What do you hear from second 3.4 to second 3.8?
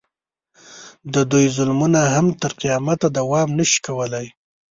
نه شي